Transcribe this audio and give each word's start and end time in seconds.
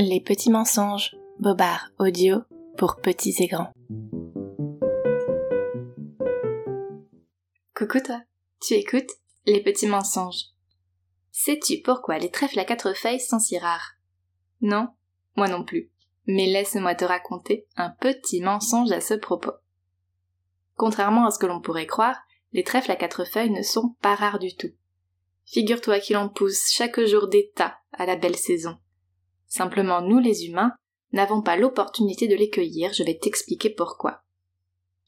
Les 0.00 0.20
petits 0.20 0.50
mensonges, 0.50 1.16
Bobard 1.40 1.90
audio 1.98 2.42
pour 2.76 3.00
petits 3.00 3.34
et 3.40 3.48
grands. 3.48 3.72
Coucou 7.74 7.98
toi, 7.98 8.20
tu 8.62 8.74
écoutes 8.74 9.10
Les 9.44 9.60
petits 9.60 9.88
mensonges. 9.88 10.44
Sais-tu 11.32 11.82
pourquoi 11.82 12.18
les 12.18 12.30
trèfles 12.30 12.60
à 12.60 12.64
quatre 12.64 12.92
feuilles 12.92 13.18
sont 13.18 13.40
si 13.40 13.58
rares? 13.58 13.96
Non, 14.60 14.86
moi 15.34 15.48
non 15.48 15.64
plus. 15.64 15.90
Mais 16.28 16.46
laisse-moi 16.46 16.94
te 16.94 17.04
raconter 17.04 17.66
un 17.74 17.90
petit 17.90 18.40
mensonge 18.40 18.92
à 18.92 19.00
ce 19.00 19.14
propos. 19.14 19.54
Contrairement 20.76 21.26
à 21.26 21.32
ce 21.32 21.40
que 21.40 21.46
l'on 21.46 21.60
pourrait 21.60 21.88
croire, 21.88 22.20
les 22.52 22.62
trèfles 22.62 22.92
à 22.92 22.96
quatre 22.96 23.24
feuilles 23.24 23.50
ne 23.50 23.62
sont 23.62 23.96
pas 24.00 24.14
rares 24.14 24.38
du 24.38 24.54
tout. 24.54 24.70
Figure-toi 25.46 25.98
qu'il 25.98 26.16
en 26.18 26.28
pousse 26.28 26.70
chaque 26.70 27.00
jour 27.00 27.26
des 27.26 27.50
tas 27.56 27.78
à 27.94 28.06
la 28.06 28.14
belle 28.14 28.36
saison. 28.36 28.78
Simplement 29.48 30.02
nous 30.02 30.18
les 30.18 30.46
humains 30.46 30.74
n'avons 31.12 31.42
pas 31.42 31.56
l'opportunité 31.56 32.28
de 32.28 32.36
les 32.36 32.50
cueillir, 32.50 32.92
je 32.92 33.02
vais 33.02 33.18
t'expliquer 33.18 33.70
pourquoi. 33.70 34.22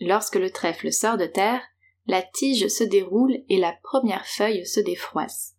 Lorsque 0.00 0.36
le 0.36 0.50
trèfle 0.50 0.92
sort 0.92 1.16
de 1.16 1.26
terre, 1.26 1.62
la 2.06 2.22
tige 2.22 2.68
se 2.68 2.84
déroule 2.84 3.42
et 3.48 3.58
la 3.58 3.76
première 3.82 4.26
feuille 4.26 4.64
se 4.64 4.80
défroisse. 4.80 5.56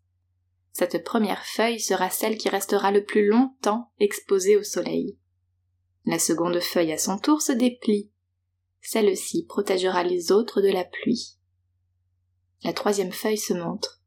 Cette 0.71 1.03
première 1.03 1.45
feuille 1.45 1.79
sera 1.79 2.09
celle 2.09 2.37
qui 2.37 2.47
restera 2.47 2.91
le 2.91 3.03
plus 3.03 3.27
longtemps 3.27 3.91
exposée 3.99 4.55
au 4.55 4.63
soleil. 4.63 5.17
La 6.05 6.19
seconde 6.19 6.59
feuille 6.59 6.93
à 6.93 6.97
son 6.97 7.17
tour 7.17 7.41
se 7.41 7.51
déplie. 7.51 8.09
Celle-ci 8.81 9.45
protégera 9.45 10.03
les 10.03 10.31
autres 10.31 10.61
de 10.61 10.69
la 10.69 10.85
pluie. 10.85 11.37
La 12.63 12.73
troisième 12.73 13.11
feuille 13.11 13.37
se 13.37 13.53
montre. 13.53 14.01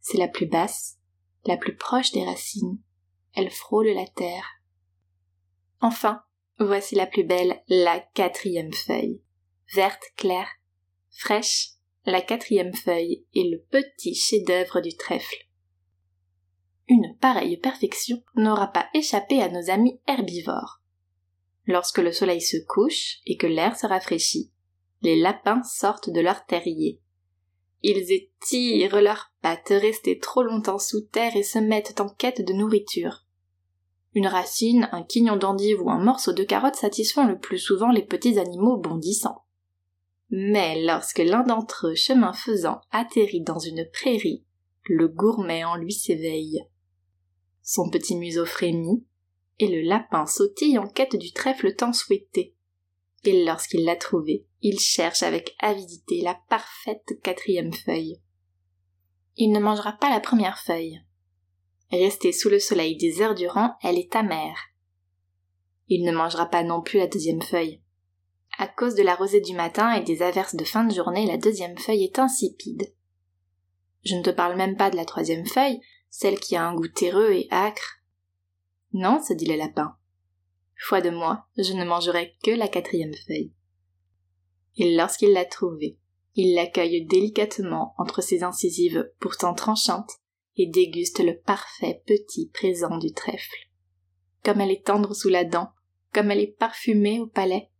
C'est 0.00 0.18
la 0.18 0.28
plus 0.28 0.46
basse, 0.46 0.98
la 1.46 1.56
plus 1.56 1.74
proche 1.74 2.12
des 2.12 2.24
racines. 2.24 2.78
Elle 3.34 3.50
frôle 3.50 3.88
la 3.88 4.06
terre. 4.06 4.46
Enfin, 5.80 6.22
voici 6.58 6.94
la 6.94 7.06
plus 7.06 7.24
belle, 7.24 7.62
la 7.68 8.00
quatrième 8.00 8.72
feuille. 8.72 9.20
Verte 9.74 10.04
claire, 10.16 10.48
fraîche, 11.10 11.70
la 12.06 12.20
quatrième 12.20 12.74
feuille 12.74 13.24
est 13.34 13.50
le 13.50 13.60
petit 13.70 14.14
chef-d'œuvre 14.14 14.80
du 14.80 14.96
trèfle. 14.96 15.36
Une 16.88 17.16
pareille 17.18 17.56
perfection 17.56 18.22
n'aura 18.34 18.68
pas 18.68 18.88
échappé 18.92 19.40
à 19.40 19.48
nos 19.48 19.70
amis 19.70 20.00
herbivores. 20.06 20.82
Lorsque 21.66 21.98
le 21.98 22.12
soleil 22.12 22.42
se 22.42 22.58
couche 22.68 23.20
et 23.24 23.36
que 23.36 23.46
l'air 23.46 23.76
se 23.76 23.86
rafraîchit, 23.86 24.50
les 25.00 25.16
lapins 25.16 25.62
sortent 25.62 26.10
de 26.10 26.20
leur 26.20 26.44
terrier. 26.44 27.00
Ils 27.82 28.12
étirent 28.12 29.00
leurs 29.00 29.32
pattes 29.42 29.68
restées 29.68 30.18
trop 30.18 30.42
longtemps 30.42 30.78
sous 30.78 31.02
terre 31.02 31.36
et 31.36 31.42
se 31.42 31.58
mettent 31.58 32.00
en 32.00 32.08
quête 32.08 32.42
de 32.42 32.52
nourriture. 32.52 33.23
Une 34.14 34.28
racine, 34.28 34.88
un 34.92 35.02
quignon 35.02 35.36
d'endive 35.36 35.82
ou 35.82 35.90
un 35.90 35.98
morceau 35.98 36.32
de 36.32 36.44
carotte 36.44 36.76
satisfont 36.76 37.26
le 37.26 37.38
plus 37.38 37.58
souvent 37.58 37.90
les 37.90 38.04
petits 38.04 38.38
animaux 38.38 38.76
bondissants. 38.76 39.44
Mais 40.30 40.82
lorsque 40.82 41.18
l'un 41.18 41.42
d'entre 41.42 41.88
eux, 41.88 41.94
chemin 41.94 42.32
faisant, 42.32 42.80
atterrit 42.90 43.42
dans 43.42 43.58
une 43.58 43.88
prairie, 43.92 44.44
le 44.84 45.08
gourmet 45.08 45.64
en 45.64 45.76
lui 45.76 45.92
s'éveille. 45.92 46.64
Son 47.62 47.90
petit 47.90 48.16
museau 48.16 48.44
frémit, 48.44 49.04
et 49.58 49.68
le 49.68 49.80
lapin 49.80 50.26
sautille 50.26 50.78
en 50.78 50.88
quête 50.88 51.16
du 51.16 51.32
trèfle 51.32 51.74
tant 51.74 51.92
souhaité. 51.92 52.54
Et 53.24 53.44
lorsqu'il 53.44 53.84
l'a 53.84 53.96
trouvé, 53.96 54.46
il 54.60 54.78
cherche 54.78 55.22
avec 55.22 55.54
avidité 55.60 56.20
la 56.20 56.38
parfaite 56.48 57.18
quatrième 57.22 57.72
feuille. 57.72 58.20
Il 59.36 59.50
ne 59.50 59.60
mangera 59.60 59.92
pas 59.92 60.10
la 60.10 60.20
première 60.20 60.58
feuille. 60.58 61.02
Restée 61.90 62.32
sous 62.32 62.48
le 62.48 62.58
soleil 62.58 62.96
des 62.96 63.20
heures 63.20 63.34
durant, 63.34 63.76
elle 63.82 63.98
est 63.98 64.16
amère. 64.16 64.58
Il 65.88 66.04
ne 66.04 66.12
mangera 66.12 66.46
pas 66.46 66.62
non 66.62 66.82
plus 66.82 66.98
la 66.98 67.06
deuxième 67.06 67.42
feuille. 67.42 67.80
À 68.58 68.68
cause 68.68 68.94
de 68.94 69.02
la 69.02 69.14
rosée 69.14 69.40
du 69.40 69.54
matin 69.54 69.92
et 69.92 70.02
des 70.02 70.22
averses 70.22 70.54
de 70.54 70.64
fin 70.64 70.84
de 70.84 70.94
journée, 70.94 71.26
la 71.26 71.36
deuxième 71.36 71.76
feuille 71.78 72.04
est 72.04 72.18
insipide. 72.18 72.94
Je 74.04 74.14
ne 74.14 74.22
te 74.22 74.30
parle 74.30 74.56
même 74.56 74.76
pas 74.76 74.90
de 74.90 74.96
la 74.96 75.04
troisième 75.04 75.46
feuille, 75.46 75.80
celle 76.10 76.38
qui 76.38 76.56
a 76.56 76.64
un 76.64 76.74
goût 76.74 76.88
terreux 76.88 77.32
et 77.32 77.48
âcre. 77.50 78.00
Non, 78.92 79.20
se 79.22 79.32
dit 79.32 79.46
le 79.46 79.56
lapin. 79.56 79.96
Foi 80.76 81.00
de 81.00 81.10
moi, 81.10 81.46
je 81.56 81.72
ne 81.72 81.84
mangerai 81.84 82.34
que 82.44 82.50
la 82.50 82.68
quatrième 82.68 83.14
feuille. 83.26 83.52
Et 84.76 84.94
lorsqu'il 84.94 85.32
l'a 85.32 85.44
trouvée, 85.44 85.98
il 86.34 86.54
l'accueille 86.54 87.04
délicatement 87.06 87.94
entre 87.98 88.22
ses 88.22 88.42
incisives 88.42 89.10
pourtant 89.20 89.54
tranchantes 89.54 90.20
et 90.56 90.66
déguste 90.66 91.20
le 91.20 91.38
parfait 91.38 92.02
petit 92.06 92.50
présent 92.52 92.98
du 92.98 93.12
trèfle. 93.12 93.68
Comme 94.44 94.60
elle 94.60 94.70
est 94.70 94.86
tendre 94.86 95.14
sous 95.14 95.28
la 95.28 95.44
dent, 95.44 95.70
comme 96.12 96.30
elle 96.30 96.40
est 96.40 96.58
parfumée 96.58 97.20
au 97.20 97.26
palais, 97.26 97.70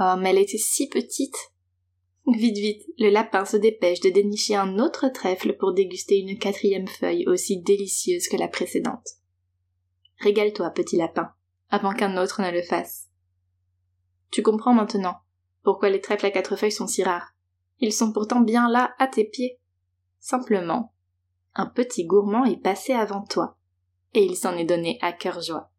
Oh, 0.00 0.14
mais 0.16 0.30
elle 0.30 0.38
était 0.38 0.58
si 0.58 0.88
petite. 0.88 1.36
Vite, 2.26 2.58
vite, 2.58 2.82
le 2.98 3.10
lapin 3.10 3.44
se 3.44 3.56
dépêche 3.56 4.00
de 4.00 4.10
dénicher 4.10 4.54
un 4.54 4.78
autre 4.78 5.08
trèfle 5.08 5.56
pour 5.56 5.72
déguster 5.72 6.18
une 6.18 6.38
quatrième 6.38 6.86
feuille 6.86 7.26
aussi 7.26 7.60
délicieuse 7.60 8.28
que 8.28 8.36
la 8.36 8.48
précédente. 8.48 9.08
Régale-toi, 10.18 10.70
petit 10.70 10.96
lapin, 10.96 11.32
avant 11.70 11.94
qu'un 11.94 12.16
autre 12.16 12.42
ne 12.42 12.50
le 12.50 12.62
fasse. 12.62 13.08
Tu 14.30 14.42
comprends 14.42 14.74
maintenant 14.74 15.16
pourquoi 15.64 15.90
les 15.90 16.00
trèfles 16.00 16.26
à 16.26 16.30
quatre 16.30 16.56
feuilles 16.56 16.70
sont 16.70 16.86
si 16.86 17.02
rares. 17.02 17.34
Ils 17.80 17.92
sont 17.92 18.12
pourtant 18.12 18.40
bien 18.40 18.68
là, 18.70 18.94
à 18.98 19.06
tes 19.06 19.24
pieds. 19.24 19.58
Simplement, 20.20 20.92
un 21.54 21.66
petit 21.66 22.04
gourmand 22.04 22.44
est 22.44 22.62
passé 22.62 22.92
avant 22.92 23.22
toi, 23.22 23.56
et 24.14 24.24
il 24.24 24.36
s'en 24.36 24.56
est 24.56 24.64
donné 24.64 24.98
à 25.02 25.12
cœur 25.12 25.40
joie. 25.40 25.70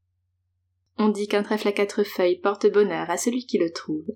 On 0.97 1.09
dit 1.09 1.28
qu'un 1.28 1.44
trèfle 1.44 1.69
à 1.69 1.72
quatre 1.72 2.03
feuilles 2.03 2.40
porte 2.40 2.68
bonheur 2.72 3.09
à 3.09 3.18
celui 3.18 3.46
qui 3.46 3.57
le 3.57 3.72
trouve. 3.72 4.07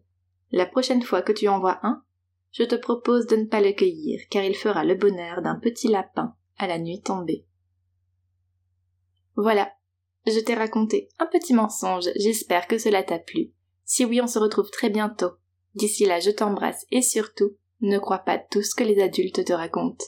La 0.52 0.66
prochaine 0.66 1.02
fois 1.02 1.22
que 1.22 1.32
tu 1.32 1.48
en 1.48 1.60
vois 1.60 1.80
un, 1.84 2.04
je 2.52 2.64
te 2.64 2.76
propose 2.76 3.26
de 3.26 3.36
ne 3.36 3.46
pas 3.46 3.62
le 3.62 3.72
cueillir, 3.72 4.22
car 4.30 4.44
il 4.44 4.56
fera 4.56 4.84
le 4.84 4.96
bonheur 4.96 5.42
d'un 5.42 5.56
petit 5.56 5.88
lapin 5.88 6.36
à 6.58 6.68
la 6.68 6.78
nuit 6.78 7.02
tombée. 7.02 7.46
Voilà, 9.36 9.72
je 10.28 10.40
t'ai 10.40 10.54
raconté 10.54 11.10
un 11.20 11.26
petit 11.26 11.54
mensonge, 11.54 12.10
j'espère 12.16 12.68
que 12.68 12.78
cela 12.78 13.02
t'a 13.02 13.18
plu. 13.18 13.52
Si 13.86 14.06
oui, 14.06 14.22
on 14.22 14.28
se 14.28 14.40
retrouve 14.40 14.70
très 14.70 14.90
bientôt. 14.90 15.32
D'ici 15.76 16.06
là, 16.06 16.20
je 16.20 16.30
t'embrasse 16.30 16.86
et 16.92 17.02
surtout, 17.02 17.56
ne 17.82 17.98
crois 17.98 18.20
pas 18.20 18.38
tout 18.38 18.62
ce 18.62 18.76
que 18.76 18.84
les 18.84 19.02
adultes 19.02 19.44
te 19.44 19.54
racontent. 19.54 20.06